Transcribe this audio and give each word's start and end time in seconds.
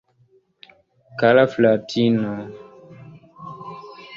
Kara 1.19 1.43
fratino! 1.53 2.33